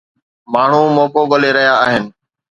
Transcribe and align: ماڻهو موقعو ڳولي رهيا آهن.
ماڻهو 0.53 0.81
موقعو 0.97 1.29
ڳولي 1.31 1.49
رهيا 1.57 1.73
آهن. 1.85 2.03